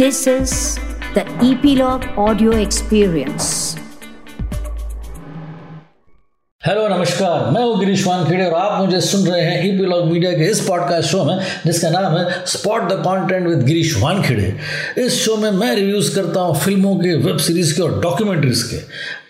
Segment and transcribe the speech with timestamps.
[0.00, 0.78] This is
[1.14, 3.76] the Epilogue Audio Experience.
[6.66, 10.44] Hello नमस्कार। मैं हूँ गिरीश वानखेड़े और आप मुझे सुन रहे हैं ईपीलॉग मीडिया के
[10.50, 14.56] इस पॉडकास्ट शो में, जिसका नाम है spot the content with Girish Wankhede.
[14.98, 18.76] इस शो में मैं रिव्यूज़ करता हूँ फ़िल्मों के वेब सीरीज़ के और डॉक्यूमेंट्रीज के।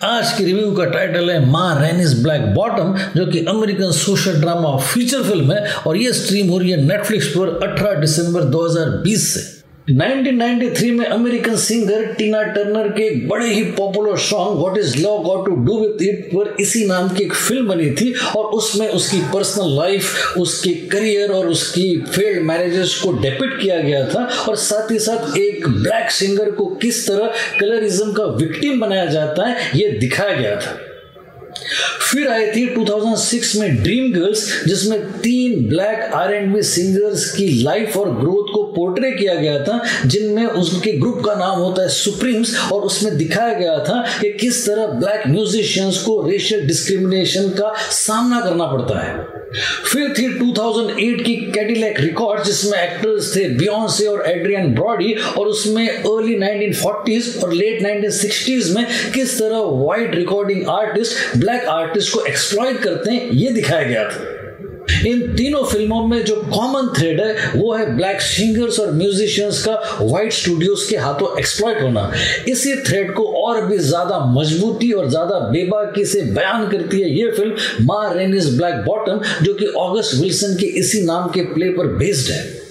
[0.07, 4.77] आज के रिव्यू का टाइटल है माँ रेनिस ब्लैक बॉटम, जो कि American social drama
[4.77, 9.59] feature film है, और ये स्ट्रीम हो रही है नेटफ्लिक्स पर 18 दिसंबर 2020 से।
[9.91, 15.46] 1993 में अमेरिकन सिंगर टीना टर्नर के बड़े ही popular song what is love got
[15.46, 19.18] to do with it पर इसी नाम की एक फ़िल्म बनी थी और उसमें उसकी
[19.18, 24.91] पर्सनल लाइफ उसके करियर और उसकी फेल्ड मैरिजेस को डेपिट किया गया था और साथ
[24.91, 29.88] ही साथ एक ब्लैक सिंगर को किस तरह कलरिज्म का विक्टिम बनाया जाता है, ये
[29.88, 30.90] दिखाया गया था।
[32.10, 37.62] फिर आई थी 2006 में ड्रीम गर्ल्स जिसमें तीन black R and B singers की
[37.62, 41.88] लाइफ और ग्रोथ को पोर्ट्रे किया गया था, जिनमें उसके ग्रुप का नाम होता है
[41.88, 47.74] सुप्रीम्स और उसमें दिखाया गया था कि किस तरह ब्लैक म्यूजिशियंस को रेशियल डिस्क्रिमिनेशन का
[47.90, 49.40] सामना करना पड़ता है।
[49.93, 55.88] फिर थी 2008 की कैडिलैक रिकॉर्ड जिसमें एक्टर्स थे बियॉन्से और एड्रियन ब्रॉडी और उसमें
[55.88, 62.79] अर्ली 1940s और लेट 1960s में किस तरह white recording artist black artist को एक्सप्लॉइट
[62.79, 64.40] करते हैं, ये दिखाया गया था।
[65.06, 69.75] इन तीनों फ़िल्मों में जो कॉमन थ्रेड है, वो है ब्लैक सिंगर्स और म्यूजिशियंस का
[70.00, 72.10] व्हाइट स्टूडियोज के हाथों एक्सप्लॉयट होना।
[72.48, 77.31] इसी थ्रेड को और भी ज़्यादा मजबूती और ज़्यादा बेबाकी से बयान करती है ये
[77.31, 81.87] फ़िल्म मा रेनिस ब्लैक बॉटम जो कि ऑगस्ट विल्सन के इसी नाम के प्ले पर
[81.97, 82.69] बेस्ड है।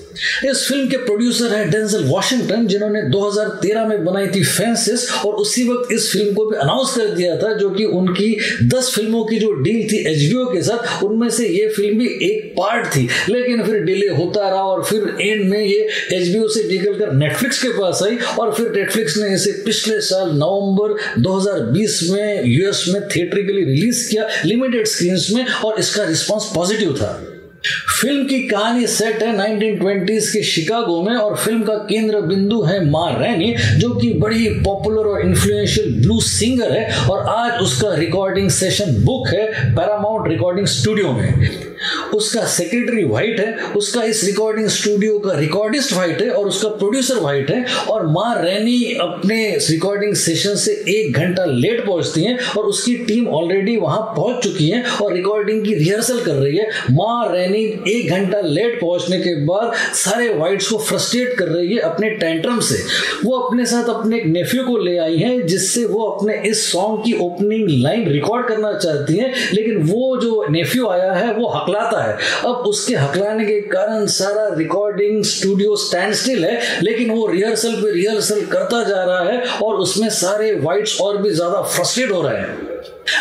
[0.49, 5.67] इस फ़िल्म के प्रोड्यूसर हैं डेंजल वॉशिंगटन, जिन्होंने 2013 में बनाई थी फेंसिस और उसी
[5.69, 9.39] वक्त इस फ़िल्म को भी अनाउंस कर दिया था, जो कि उनकी 10 फ़िल्मों की
[9.39, 13.63] जो डील थी एचबीओ के साथ, उनमें से ये फ़िल्म भी एक पार्ट थी। लेकिन
[13.63, 17.69] फिर डिले होता रहा, और फिर एंड में ये एच से निकल कर नेटफ्लिक्स के
[17.69, 23.63] पास आई, और फिर नेटफ्लिक्स ने इसे पिछले साल नवंबर 2020 में यूएस में थिएट्रिकली
[23.63, 27.28] रिलीज़ किया लिमिटेड स्क्रीन में, और इसका रिस्पॉन्स पॉजिटिव था।
[27.65, 32.79] फ़िल्म की कहानी सेट है 1920s के शिकागो में और फ़िल्म का केंद्र बिंदु है
[32.89, 38.49] माँ रैनी, जो कि बड़ी पॉपुलर और इन्फ्लुएंशियल ब्लू सिंगर है और आज उसका रिकॉर्डिंग
[38.49, 41.68] सेशन बुक है पैरामाउंट रिकॉर्डिंग स्टूडियो में।
[42.13, 47.19] उसका सेक्रेटरी व्हाइट है, उसका इस रिकॉर्डिंग स्टूडियो का रिकॉर्डिस्ट व्हाइट है और उसका प्रोड्यूसर
[47.19, 49.37] व्हाइट है और माँ रैनी अपने
[49.69, 54.69] रिकॉर्डिंग सेशन से एक घंटा लेट पहुँचती हैं और उसकी टीम ऑलरेडी वहाँ पहुँच चुकी
[54.69, 59.35] है और रिकॉर्डिंग की रिहर्सल कर रही है। माँ रैनी एक घंटा लेट पहुँचने के
[59.45, 62.77] बाद सारे व्हाइट्स को फ्रस्ट्रेट कर रही है अपने टेंट्रम से।
[63.25, 67.03] वो अपने साथ अपने एक नेफ्यू को ले आई है, जिससे वो अपने इस सॉन्ग
[67.05, 72.03] की ओपनिंग लाइन रिकॉर्ड करना चाहती है, लेकिन वो जो नेफ्यू आया है, वो हकलाता
[72.03, 77.75] है। अब उसके हकलाने के कारण सारा रिकॉर्डिंग स्टूडियो स्टैंड स्टिल है, लेकिन वो रिहर्सल
[77.75, 82.21] पे रिहर्सल करता जा रहा है और उसमें सारे वाइट्स और भी ज़्यादा फ्रस्ट्रेट हो
[82.21, 82.67] रहे हैं।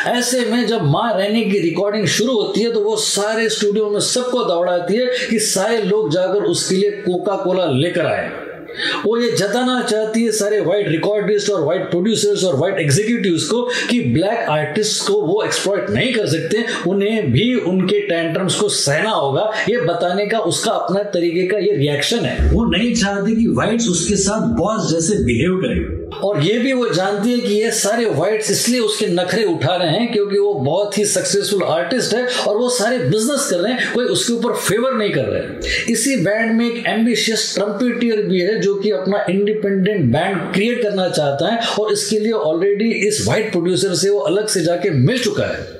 [0.08, 4.00] ऐसे में जब माँ रैनी की रिकॉर्डिंग शुरू होती है तो वो सारे स्टूडियो में
[4.00, 8.30] सबको दौड़ाती है कि सारे लोग जाकर उसके लिए कोका कोला लेकर आए।
[9.06, 13.62] वो ये जताना चाहती है सारे व्हाइट रिकॉर्डिस्ट और व्हाइट प्रोड्यूसर्स और व्हाइट एग्जीक्यूटिव्स को
[13.90, 19.10] कि ब्लैक आर्टिस्ट को वो एक्सप्लॉइट नहीं कर सकते, उन्हें भी उनके टेंटर्म्स को सहना
[19.10, 23.46] होगा। ये बताने का उसका अपना तरीके का ये रिएक्शन है। वो नहीं चाहती कि
[23.46, 27.70] व्हाइट्स उसके साथ बॉस जैसे बिहेव करें। और ये भी वो जानती है कि ये
[27.70, 32.26] सारे वाइट्स इसलिए उसके नखरे उठा रहे हैं क्योंकि वो बहुत ही सक्सेसफुल आर्टिस्ट है
[32.26, 36.16] और वो सारे बिज़नेस कर रहे हैं, कोई उसके ऊपर फेवर नहीं कर रहे इसी
[36.16, 41.52] बैंड में एक एम्बिशियस ट्रम्पिटियर भी है जो कि अपना इंडिपेंडेंट बैंड क्रिएट करना चाहता
[41.52, 45.46] है और इसके लिए ऑलरेडी इस वाइट प्रोड्यूसर से वो अलग से जाके मिल चुका
[45.46, 45.77] है।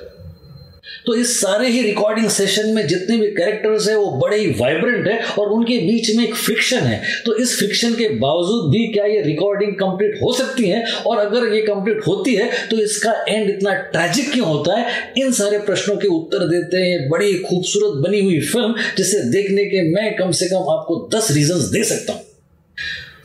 [1.09, 5.07] तो इस सारे ही रिकॉर्डिंग सेशन में जितने भी कैरेक्टर्स है, वो बड़े ही वाइब्रेंट
[5.07, 9.05] है और उनके बीच में एक फ्रिक्शन है। तो इस फ्रिक्शन के बावजूद भी क्या
[9.05, 10.83] ये रिकॉर्डिंग कंप्लीट हो सकती है?
[11.07, 14.85] और अगर ये कंप्लीट होती है तो इसका एंड इतना ट्रैजिक क्यों होता है?
[15.17, 19.89] इन सारे प्रश्नों के उत्तर देते हैं बड़ी खूबसूरत बनी हुई फ़िल्म जिसे देखने के
[19.91, 22.28] मैं कम से कम आपको दस रीजन दे सकता हूँ।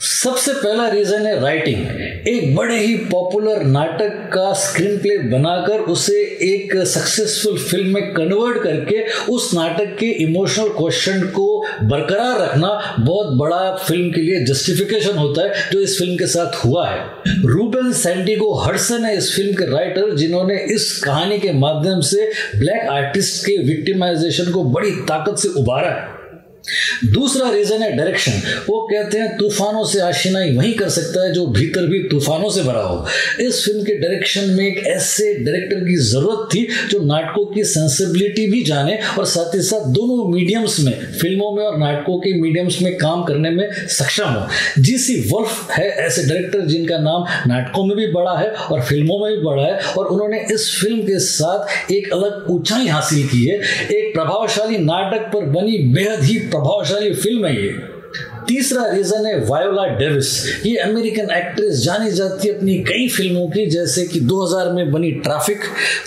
[0.00, 6.14] सबसे पहला रीजन है राइटिंग एक बड़े ही पॉपुलर नाटक का स्क्रीन प्ले बनाकर उसे
[6.42, 11.46] एक सक्सेसफुल फ़िल्म में कन्वर्ट करके उस नाटक के इमोशनल क्वेश्चन को
[11.82, 16.64] बरकरार रखना बहुत बड़ा फ़िल्म के लिए जस्टिफिकेशन होता है, जो इस फ़िल्म के साथ
[16.64, 17.04] हुआ है।
[17.46, 22.88] रूबेन सेंटिगो हर्सन है इस फ़िल्म के राइटर जिन्होंने इस कहानी के माध्यम से ब्लैक
[22.90, 26.13] आर्टिस्ट के विक्टिमाइजेशन को बड़ी ताकत से उभारा है।
[27.04, 28.32] दूसरा रीजन है डायरेक्शन
[28.68, 32.62] वो कहते हैं, तूफानों से आशिनाई वही कर सकता है जो भीतर भी तूफानों से
[32.62, 33.06] भरा हो।
[33.40, 38.46] इस फ़िल्म के डायरेक्शन में एक ऐसे डायरेक्टर की ज़रूरत थी जो नाटकों की सेंसिबिलिटी
[38.46, 42.80] भी जाने और साथ ही साथ दोनों मीडियम्स में फ़िल्मों में और नाटकों के मीडियम्स
[42.82, 47.96] में काम करने में सक्षम हो। जीसी वल्फ है ऐसे डायरेक्टर जिनका नाम नाटकों में
[47.96, 51.92] भी बड़ा है और फ़िल्मों में भी बड़ा है और उन्होंने इस फ़िल्म के साथ
[51.92, 53.58] एक अलग ऊंचाई हासिल की है।
[53.90, 57.93] एक प्रभावशाली नाटक पर बनी बेहद ही प्रभावशाली फ़िल्म है। ये
[58.48, 60.30] तीसरा रीजन है वायोला डेविस
[60.66, 65.10] ये अमेरिकन एक्ट्रेस जानी जाती है अपनी कई फ़िल्मों की, जैसे कि 2000 में बनी
[65.24, 65.60] ट्रैफ़िक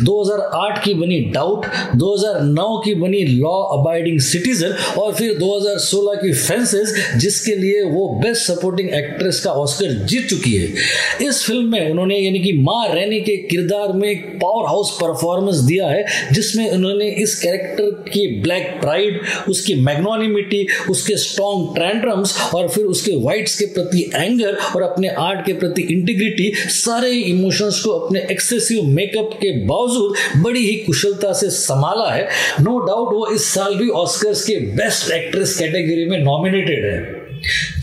[0.04, 6.94] 2008 की बनी डाउट 2009 की बनी लॉ अबाइडिंग सिटीजन और फिर 2016 की फेंसेस
[7.18, 12.18] जिसके लिए वो बेस्ट सपोर्टिंग एक्ट्रेस का ऑस्कर जीत चुकी है। इस फ़िल्म में उन्होंने
[12.18, 17.10] यानी कि माँ रैनी के किरदार में एक पावर हाउस परफॉर्मेंस दिया है, जिसमें उन्होंने
[17.24, 19.20] इस कैरेक्टर की ब्लैक प्राइड
[19.50, 25.08] उसकी मैग्नोनिमिटी उसके स्ट्रॉन्ग ट्रेंड्रम्स इमोशंस और फिर उसके वाइट्स के प्रति एंगर और अपने
[25.08, 31.34] आर्ट के प्रति इंटीग्रिटी सारे इमोशंस को अपने एक्सेसिव मेकअप के बावजूद बड़ी ही कुशलता
[31.34, 32.30] से संभाला है।
[32.62, 37.17] नो no डाउट वो इस साल भी ऑस्कर्स के बेस्ट एक्ट्रेस कैटेगरी में नॉमिनेटेड है।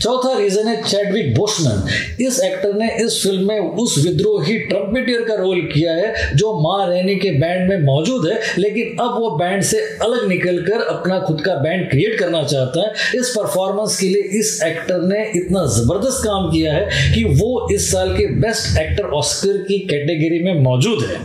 [0.01, 5.35] चौथा रीजन है चैडविक बोसमैन इस एक्टर ने इस फ़िल्म में उस विद्रोही ट्रम्पेटियर का
[5.35, 9.63] रोल किया है, जो माँ रैनी के बैंड में मौजूद है, लेकिन अब वो बैंड
[9.63, 14.39] से अलग निकलकर अपना खुद का बैंड क्रिएट करना चाहता है। इस परफॉर्मेंस के लिए
[14.39, 19.09] इस एक्टर ने इतना ज़बरदस्त काम किया है कि वो इस साल के बेस्ट एक्टर
[19.13, 21.19] ऑस्कर की कैटेगरी में मौजूद है।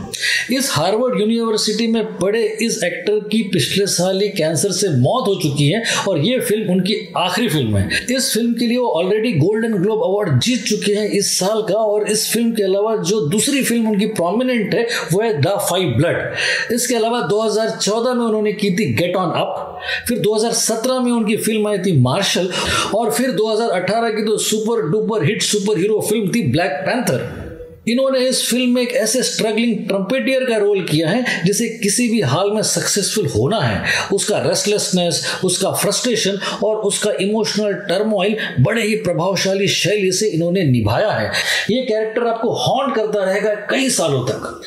[0.51, 5.35] इस हार्वर्ड यूनिवर्सिटी में पढ़े इस एक्टर की पिछले साल ही कैंसर से मौत हो
[5.43, 9.33] चुकी है, और ये फ़िल्म उनकी आखिरी फ़िल्म है। इस फ़िल्म के लिए वो ऑलरेडी
[9.33, 13.21] गोल्डन ग्लोब अवार्ड जीत चुके हैं इस साल का और इस फ़िल्म के अलावा जो
[13.21, 18.53] दूसरी फ़िल्म उनकी प्रोमिनेंट है, वो है द फाइव ब्लड इसके अलावा 2014 में उन्होंने
[18.53, 22.51] की थी गेट ऑन अप फिर 2017 में उनकी फ़िल्म आई थी मार्शल
[22.95, 27.50] और फिर 2018 की तो super duper hit super hero film थी ब्लैक पैंथर
[27.87, 32.21] इन्होंने इस फ़िल्म में एक ऐसे स्ट्रगलिंग ट्रम्पेटियर का रोल किया है, जिसे किसी भी
[32.23, 33.83] हाल में सक्सेसफुल होना है।
[34.15, 41.11] उसका रेस्टलेसनेस उसका फ्रस्ट्रेशन और उसका इमोशनल टर्मोइल बड़े ही प्रभावशाली शैली से इन्होंने निभाया
[41.11, 41.31] है।
[41.71, 44.61] ये कैरेक्टर आपको हॉन्ट करता रहेगा कई सालों तक।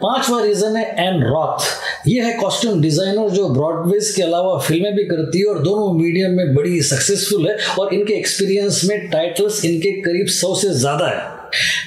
[0.00, 5.04] पांचवा रीजन है एन रॉथ ये है कॉस्ट्यूम डिज़ाइनर जो ब्रॉडवेज के अलावा फ़िल्में भी
[5.04, 9.92] करती है और दोनों मीडियम में बड़ी सक्सेसफुल है और इनके एक्सपीरियंस में टाइटल्स इनके
[10.02, 11.33] करीब सौ से ज़्यादा है।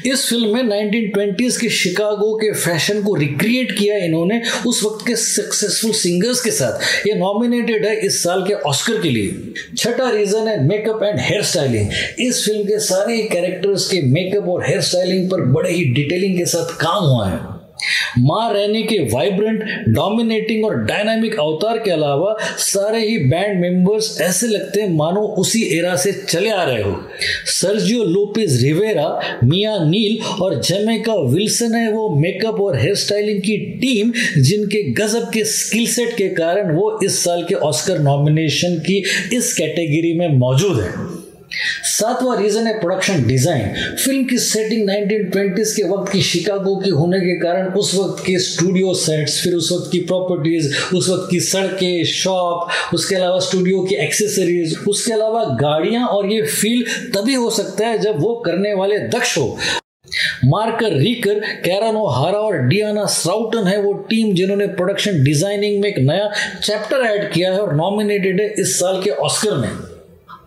[0.06, 5.16] इस फ़िल्म में 1920s के शिकागो के फ़ैशन को रिक्रिएट किया इन्होंने उस वक्त के
[5.16, 10.48] सक्सेसफुल सिंगर्स के साथ। ये नॉमिनेटेड है इस साल के ऑस्कर के लिए। छठा रीजन
[10.48, 15.30] है मेकअप एंड हेयर स्टाइलिंग इस फ़िल्म के सारे कैरेक्टर्स के मेकअप और हेयर स्टाइलिंग
[15.31, 17.56] पर बड़े ही डिटेलिंग के साथ काम हुआ है।
[18.19, 24.47] माँ रहने के वाइब्रेंट डोमिनेटिंग और डायनामिक अवतार के अलावा सारे ही बैंड मेंबर्स ऐसे
[24.47, 26.95] लगते हैं मानो उसी एरा से चले आ रहे हो।
[27.45, 33.57] Sergio Lopez Rivera Mia Neal और जेमेका विल्सन है वो मेकअप और हेयर स्टाइलिंग की
[33.57, 39.03] टीम जिनके गजब के स्किल सेट के कारण वो इस साल के ऑस्कर नॉमिनेशन की
[39.33, 41.17] इस कैटेगरी में मौजूद है।
[41.51, 47.19] सातवां रीजन है प्रोडक्शन डिज़ाइन फ़िल्म की सेटिंग 1920s के वक्त की शिकागो की होने
[47.19, 51.39] के कारण उस वक्त के स्टूडियो सेट्स फिर उस वक्त की प्रॉपर्टीज़ उस वक्त की
[51.39, 56.83] सड़कें शॉप उसके अलावा स्टूडियो की एक्सेसरीज उसके अलावा गाड़ियाँ और ये फील
[57.15, 59.57] तभी हो सकता है जब वो करने वाले दक्ष हो।
[60.45, 65.99] मार्कर रीकर, कैरनो हारा और डियाना स्राउटन है वो टीम जिन्होंने प्रोडक्शन डिज़ाइनिंग में एक
[65.99, 66.29] नया
[66.63, 69.69] चैप्टर ऐड किया है और नॉमिनेटेड है इस साल के ऑस्कर में।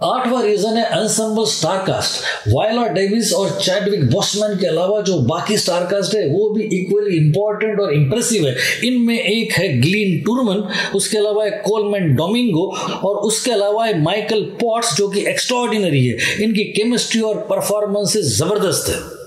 [0.00, 6.14] आठवां रीजन है ensemble star cast Viola Davis और चैडविक बॉसमैन के अलावा जो बाकी स्टारकास्ट
[6.14, 8.54] है, वो भी इक्वली इंपॉर्टेंट और इंप्रेसिव है।
[8.84, 12.66] इनमें एक है ग्लीन टूरमन उसके अलावा है कोलमैन डोमिंगो
[13.04, 18.88] और उसके अलावा है माइकल पॉट्स जो कि एक्स्ट्रॉर्डिनरी है। इनकी केमिस्ट्री और परफॉर्मेंसेस ज़बरदस्त
[18.88, 19.19] है।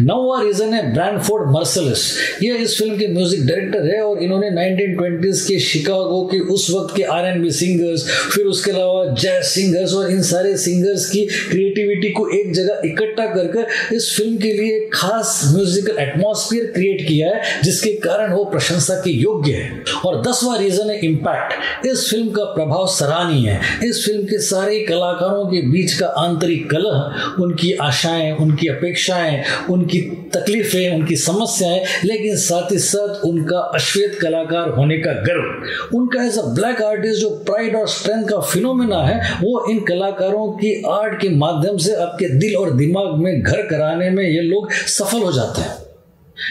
[0.00, 2.06] नौवा रीजन है ब्रैनफोर्ड मर्सलिस
[2.42, 6.94] ये इस फ़िल्म के म्यूज़िक डायरेक्टर है और इन्होंने 1920s के शिकागो के उस वक्त
[6.96, 11.24] के आर एन बी सिंगर्स फिर उसके अलावा जैज सिंगर्स और इन सारे सिंगर्स की
[11.50, 17.28] क्रिएटिविटी को एक जगह इकट्ठा कर इस फ़िल्म के लिए खास म्यूजिकल एटमोसफियर क्रिएट किया
[17.28, 22.30] है जिसके कारण वो प्रशंसा के योग्य है और दसवा रीजन है इम्पैक्ट इस फ़िल्म
[22.32, 27.72] का प्रभाव सराहनीय है इस फ़िल्म के सारे कलाकारों के बीच का आंतरिक कलह उनकी
[27.82, 30.00] आशाएँ उनकी अपेक्षाएँ उनकी
[30.34, 36.38] तकलीफें, उनकी समस्याएँ, लेकिन साथ ही साथ उनका अश्वेत कलाकार होने का गर्व। उनका एज
[36.38, 41.20] अ ब्लैक आर्टिस्ट जो प्राइड और स्ट्रेंथ का फिनोमिना है, वो इन कलाकारों की आर्ट
[41.20, 45.32] के माध्यम से आपके दिल और दिमाग में घर कराने में ये लोग सफल हो
[45.32, 45.87] जाते हैं।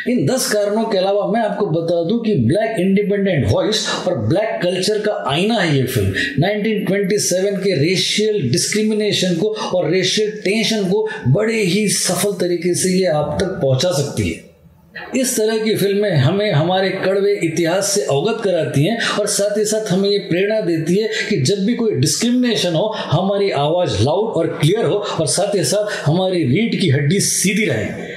[0.09, 4.59] इन दस कारणों के अलावा मैं आपको बता दूँ कि ब्लैक इंडिपेंडेंट वॉइस और ब्लैक
[4.63, 6.09] कल्चर का आईना है ये फ़िल्म।
[6.43, 13.05] 1927 के रेशियल डिस्क्रिमिनेशन को और रेशियल टेंशन को बड़े ही सफल तरीके से ये
[13.05, 14.47] आप तक पहुँचा सकती है।
[15.15, 19.65] इस तरह की फ़िल्में हमें हमारे कड़वे इतिहास से अवगत कराती हैं और साथ ही
[19.65, 24.33] साथ हमें ये प्रेरणा देती है कि जब भी कोई डिस्क्रिमिनेशन हो, हमारी आवाज़ लाउड
[24.33, 28.16] और क्लियर हो और साथ ही साथ हमारी रीढ़ की हड्डी सीधी रहे।